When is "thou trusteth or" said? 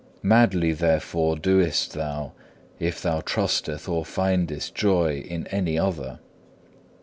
3.03-4.03